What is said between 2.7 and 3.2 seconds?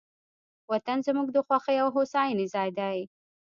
دی.